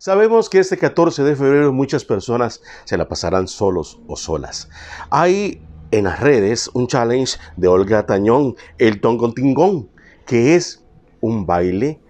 Sabemos 0.00 0.48
que 0.48 0.60
este 0.60 0.78
14 0.78 1.24
de 1.24 1.34
febrero 1.34 1.72
muchas 1.72 2.04
personas 2.04 2.62
se 2.84 2.96
la 2.96 3.08
pasarán 3.08 3.48
solos 3.48 4.00
o 4.06 4.14
solas. 4.14 4.68
Hay 5.10 5.60
en 5.90 6.04
las 6.04 6.20
redes 6.20 6.70
un 6.72 6.86
challenge 6.86 7.36
de 7.56 7.66
Olga 7.66 8.06
Tañón, 8.06 8.54
el 8.78 9.00
Tongontingón, 9.00 9.90
que 10.24 10.54
es 10.54 10.84
un 11.20 11.46
baile 11.46 12.00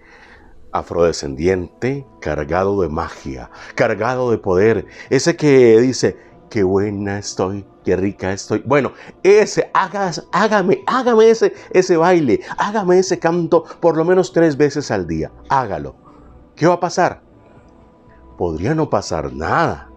afrodescendiente 0.70 2.06
cargado 2.20 2.78
de 2.82 2.90
magia, 2.90 3.50
cargado 3.74 4.30
de 4.32 4.36
poder. 4.36 4.84
Ese 5.08 5.34
que 5.34 5.80
dice, 5.80 6.18
qué 6.50 6.64
buena 6.64 7.18
estoy, 7.18 7.64
qué 7.86 7.96
rica 7.96 8.34
estoy. 8.34 8.62
Bueno, 8.66 8.92
ese, 9.22 9.70
hágame, 9.72 10.84
hágame 10.86 11.30
ese, 11.30 11.54
ese 11.70 11.96
baile, 11.96 12.40
hágame 12.58 12.98
ese 12.98 13.18
canto 13.18 13.64
por 13.80 13.96
lo 13.96 14.04
menos 14.04 14.30
tres 14.34 14.58
veces 14.58 14.90
al 14.90 15.06
día. 15.06 15.32
Hágalo. 15.48 15.96
¿Qué 16.54 16.66
va 16.66 16.74
a 16.74 16.80
pasar? 16.80 17.27
Podría 18.38 18.74
no 18.74 18.88
pasar 18.88 19.32
nada, 19.34 19.90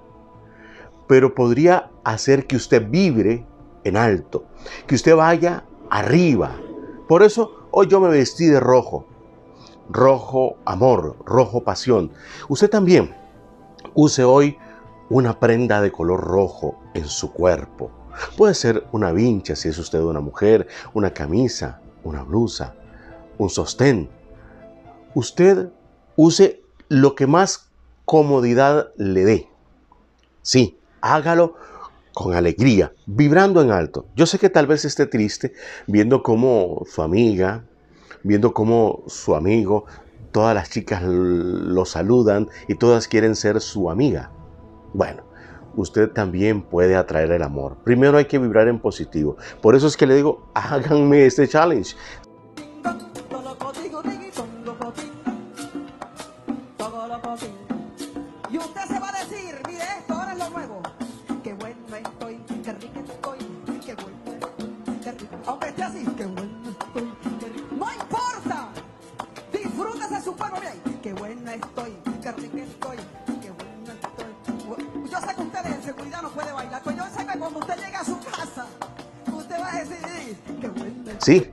pero 1.07 1.33
podría 1.33 1.91
hacer 2.03 2.47
que 2.47 2.57
usted 2.57 2.89
vibre 2.89 3.45
en 3.83 3.95
alto, 3.95 4.45
que 4.87 4.95
usted 4.95 5.15
vaya 5.15 5.63
arriba. 5.89 6.59
Por 7.07 7.23
eso 7.23 7.67
hoy 7.71 7.87
yo 7.87 8.01
me 8.01 8.09
vestí 8.09 8.47
de 8.47 8.59
rojo, 8.59 9.05
rojo 9.89 10.57
amor, 10.65 11.17
rojo 11.23 11.63
pasión. 11.63 12.11
Usted 12.49 12.69
también 12.69 13.15
use 13.93 14.23
hoy 14.23 14.57
una 15.09 15.39
prenda 15.39 15.79
de 15.81 15.91
color 15.91 16.21
rojo 16.21 16.79
en 16.95 17.05
su 17.07 17.31
cuerpo. 17.31 17.91
Puede 18.37 18.55
ser 18.55 18.87
una 18.91 19.11
vincha 19.11 19.55
si 19.55 19.69
es 19.69 19.77
usted 19.77 19.99
una 19.99 20.19
mujer, 20.19 20.67
una 20.93 21.13
camisa, 21.13 21.79
una 22.03 22.23
blusa, 22.23 22.75
un 23.37 23.49
sostén. 23.49 24.09
Usted 25.13 25.69
use 26.15 26.63
lo 26.87 27.15
que 27.15 27.27
más 27.27 27.70
comodidad 28.11 28.91
le 28.97 29.23
dé. 29.23 29.49
Sí, 30.41 30.77
hágalo 30.99 31.55
con 32.13 32.33
alegría, 32.33 32.91
vibrando 33.05 33.61
en 33.61 33.71
alto. 33.71 34.05
Yo 34.17 34.25
sé 34.25 34.37
que 34.37 34.49
tal 34.49 34.67
vez 34.67 34.83
esté 34.83 35.05
triste 35.05 35.53
viendo 35.87 36.21
cómo 36.21 36.83
su 36.91 37.03
amiga, 37.03 37.63
viendo 38.23 38.53
cómo 38.53 39.03
su 39.07 39.33
amigo, 39.33 39.85
todas 40.33 40.53
las 40.53 40.69
chicas 40.69 41.03
lo 41.05 41.85
saludan 41.85 42.49
y 42.67 42.75
todas 42.75 43.07
quieren 43.07 43.33
ser 43.33 43.61
su 43.61 43.89
amiga. 43.89 44.29
Bueno, 44.93 45.23
usted 45.77 46.09
también 46.09 46.63
puede 46.63 46.97
atraer 46.97 47.31
el 47.31 47.43
amor. 47.43 47.77
Primero 47.85 48.17
hay 48.17 48.25
que 48.25 48.39
vibrar 48.39 48.67
en 48.67 48.79
positivo. 48.79 49.37
Por 49.61 49.73
eso 49.73 49.87
es 49.87 49.95
que 49.95 50.05
le 50.05 50.15
digo, 50.15 50.49
háganme 50.53 51.25
este 51.25 51.47
challenge. 51.47 51.95
Sí, 81.19 81.51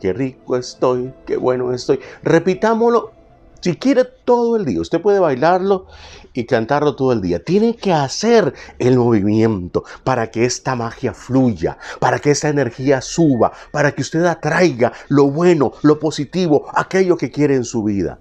qué 0.00 0.12
rico 0.12 0.56
estoy, 0.56 1.12
qué 1.26 1.36
bueno 1.36 1.72
estoy. 1.72 2.00
Repitámoslo 2.22 3.12
si 3.60 3.76
quiere 3.76 4.04
todo 4.04 4.56
el 4.56 4.64
día. 4.64 4.80
Usted 4.80 5.00
puede 5.00 5.20
bailarlo 5.20 5.86
y 6.32 6.44
cantarlo 6.44 6.96
todo 6.96 7.12
el 7.12 7.20
día. 7.20 7.42
Tiene 7.42 7.76
que 7.76 7.92
hacer 7.92 8.54
el 8.78 8.96
movimiento 8.96 9.84
para 10.02 10.30
que 10.30 10.44
esta 10.44 10.74
magia 10.74 11.14
fluya, 11.14 11.78
para 12.00 12.18
que 12.18 12.30
esta 12.30 12.48
energía 12.48 13.00
suba, 13.00 13.52
para 13.70 13.92
que 13.92 14.02
usted 14.02 14.24
atraiga 14.24 14.92
lo 15.08 15.30
bueno, 15.30 15.72
lo 15.82 15.98
positivo, 15.98 16.66
aquello 16.74 17.16
que 17.16 17.30
quiere 17.30 17.54
en 17.54 17.64
su 17.64 17.84
vida. 17.84 18.18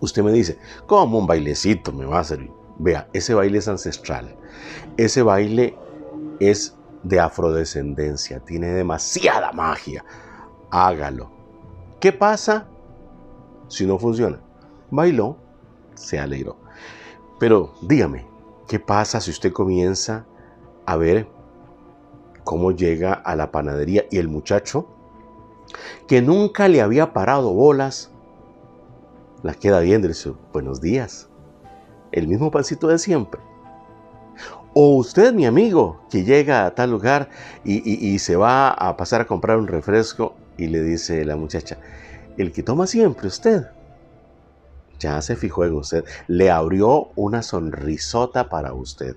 Usted 0.00 0.22
me 0.22 0.32
dice, 0.32 0.58
¿cómo 0.86 1.18
un 1.18 1.26
bailecito 1.26 1.92
me 1.92 2.04
va 2.04 2.20
a 2.20 2.24
servir? 2.24 2.52
Vea, 2.78 3.08
ese 3.12 3.34
baile 3.34 3.58
es 3.58 3.68
ancestral. 3.68 4.36
Ese 4.96 5.22
baile 5.22 5.76
es 6.38 6.76
de 7.02 7.20
afrodescendencia, 7.20 8.40
tiene 8.40 8.68
demasiada 8.68 9.52
magia. 9.52 10.04
Hágalo. 10.70 11.30
¿Qué 12.00 12.12
pasa 12.12 12.68
si 13.68 13.86
no 13.86 13.98
funciona? 13.98 14.40
Bailó, 14.90 15.36
se 15.94 16.18
alegró. 16.18 16.56
Pero 17.40 17.74
dígame, 17.82 18.26
¿qué 18.68 18.78
pasa 18.78 19.20
si 19.20 19.30
usted 19.30 19.52
comienza 19.52 20.26
a 20.86 20.96
ver 20.96 21.28
cómo 22.44 22.70
llega 22.72 23.12
a 23.12 23.36
la 23.36 23.50
panadería 23.50 24.04
y 24.10 24.18
el 24.18 24.28
muchacho 24.28 24.86
que 26.06 26.22
nunca 26.22 26.68
le 26.68 26.80
había 26.80 27.12
parado 27.12 27.52
bolas, 27.52 28.10
la 29.42 29.54
queda 29.54 29.80
viendo 29.80 30.06
y 30.06 30.10
dice, 30.10 30.32
buenos 30.52 30.80
días, 30.80 31.28
el 32.12 32.28
mismo 32.28 32.50
pancito 32.50 32.88
de 32.88 32.98
siempre. 32.98 33.40
O 34.74 34.96
usted, 34.96 35.32
mi 35.32 35.46
amigo, 35.46 36.02
que 36.10 36.24
llega 36.24 36.66
a 36.66 36.74
tal 36.74 36.90
lugar 36.90 37.30
y, 37.64 38.18
se 38.18 38.36
va 38.36 38.70
a 38.70 38.96
pasar 38.96 39.22
a 39.22 39.26
comprar 39.26 39.58
un 39.58 39.66
refresco 39.66 40.36
y 40.56 40.66
le 40.66 40.82
dice 40.82 41.24
la 41.24 41.36
muchacha, 41.36 41.78
el 42.36 42.52
que 42.52 42.62
toma 42.62 42.86
siempre 42.86 43.28
usted. 43.28 43.66
Ya 45.00 45.20
se 45.22 45.36
fijó 45.36 45.64
en 45.64 45.74
usted, 45.74 46.04
le 46.26 46.50
abrió 46.50 47.10
una 47.14 47.42
sonrisota 47.42 48.48
para 48.48 48.72
usted. 48.72 49.16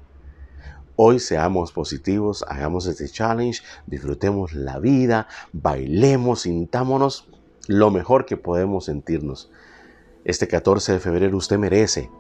Hoy 0.96 1.20
seamos 1.20 1.72
positivos, 1.72 2.46
hagamos 2.48 2.86
este 2.86 3.10
challenge, 3.10 3.62
disfrutemos 3.88 4.54
la 4.54 4.78
vida, 4.80 5.28
bailemos, 5.52 6.42
sintámonos 6.42 7.28
lo 7.68 7.90
mejor 7.90 8.26
que 8.26 8.38
podemos 8.38 8.86
sentirnos. 8.86 9.52
Este 10.24 10.48
14 10.48 10.94
de 10.94 11.00
febrero 11.00 11.38
usted 11.38 11.58
merece 11.58 12.12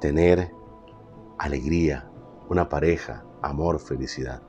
tener 0.00 0.52
alegría, 1.38 2.10
una 2.48 2.68
pareja, 2.68 3.24
amor, 3.42 3.78
felicidad. 3.78 4.42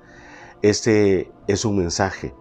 Este 0.61 1.31
es 1.47 1.65
un 1.65 1.77
mensaje 1.77 2.33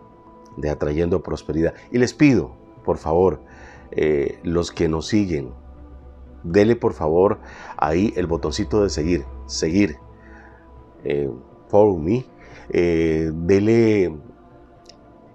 de 0.56 0.70
atrayendo 0.70 1.22
prosperidad. 1.22 1.74
Y 1.92 1.98
les 1.98 2.14
pido, 2.14 2.56
por 2.84 2.96
favor, 2.96 3.42
eh, 3.90 4.38
los 4.42 4.72
que 4.72 4.88
nos 4.88 5.06
siguen, 5.06 5.52
dele 6.42 6.76
por 6.76 6.94
favor 6.94 7.40
ahí 7.76 8.12
el 8.16 8.26
botoncito 8.26 8.82
de 8.82 8.90
seguir, 8.90 9.24
seguir, 9.46 9.98
eh, 11.04 11.30
follow 11.68 11.98
me, 11.98 12.24
eh, 12.70 13.30
dele 13.34 14.16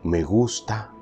me 0.04 0.24
gusta, 0.24 0.93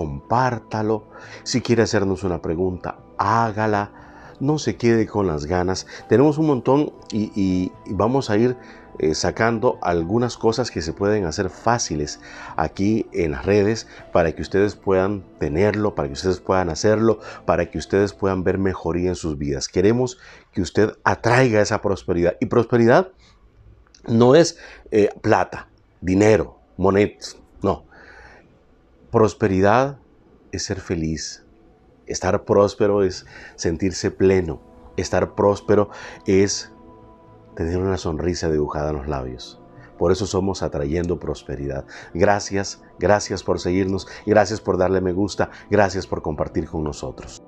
compártalo. 0.00 1.04
Si 1.42 1.60
quiere 1.60 1.82
hacernos 1.82 2.24
una 2.24 2.40
pregunta, 2.40 3.00
hágala 3.18 3.92
no 4.40 4.58
se 4.58 4.76
quede 4.76 5.06
con 5.06 5.26
las 5.26 5.44
ganas. 5.44 5.86
Tenemos 6.08 6.38
un 6.38 6.46
montón 6.46 6.94
y, 7.12 7.70
vamos 7.90 8.30
a 8.30 8.38
ir 8.38 8.56
eh, 8.98 9.14
sacando 9.14 9.78
algunas 9.82 10.38
cosas 10.38 10.70
que 10.70 10.80
se 10.80 10.94
pueden 10.94 11.26
hacer 11.26 11.50
fáciles 11.50 12.18
aquí 12.56 13.08
en 13.12 13.32
las 13.32 13.44
redes 13.44 13.88
para 14.10 14.32
que 14.32 14.40
ustedes 14.40 14.74
puedan 14.74 15.22
tenerlo, 15.38 15.94
para 15.94 16.08
que 16.08 16.14
ustedes 16.14 16.40
puedan 16.40 16.70
hacerlo, 16.70 17.20
para 17.44 17.70
que 17.70 17.76
ustedes 17.76 18.14
puedan 18.14 18.42
ver 18.42 18.56
mejoría 18.56 19.10
en 19.10 19.16
sus 19.16 19.36
vidas. 19.36 19.68
Queremos 19.68 20.16
que 20.50 20.62
usted 20.62 20.94
atraiga 21.04 21.60
esa 21.60 21.82
prosperidad. 21.82 22.38
Y 22.40 22.46
prosperidad 22.46 23.08
no 24.08 24.34
es 24.34 24.56
eh, 24.92 25.10
plata, 25.20 25.68
dinero, 26.00 26.58
monedas, 26.78 27.36
no. 27.60 27.89
Prosperidad 29.10 29.98
es 30.52 30.64
ser 30.64 30.80
feliz, 30.80 31.44
Estar 32.10 32.44
próspero 32.44 33.04
es 33.04 33.24
sentirse 33.54 34.10
pleno. 34.10 34.60
Estar 34.96 35.36
próspero 35.36 35.90
es 36.26 36.72
tener 37.54 37.78
una 37.78 37.98
sonrisa 37.98 38.50
dibujada 38.50 38.90
en 38.90 38.96
los 38.96 39.06
labios. 39.06 39.60
Por 39.96 40.10
eso 40.10 40.26
somos 40.26 40.64
atrayendo 40.64 41.20
prosperidad. 41.20 41.84
Gracias, 42.12 42.82
gracias 42.98 43.44
por 43.44 43.60
seguirnos, 43.60 44.08
gracias 44.26 44.60
por 44.60 44.76
darle 44.76 45.00
me 45.00 45.12
gusta, 45.12 45.50
gracias 45.70 46.08
por 46.08 46.20
compartir 46.20 46.68
con 46.68 46.82
nosotros. 46.82 47.40